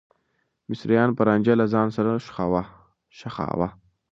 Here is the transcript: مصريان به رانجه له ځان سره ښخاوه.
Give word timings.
مصريان 0.69 1.09
به 1.15 1.21
رانجه 1.27 1.53
له 1.61 1.65
ځان 1.73 1.87
سره 1.95 2.11
ښخاوه. 3.27 3.67